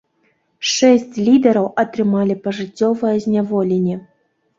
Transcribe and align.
Шэсць 0.75 1.19
лідараў 1.27 1.67
атрымалі 1.83 2.37
пажыццёвае 2.47 3.13
зняволенне. 3.27 3.95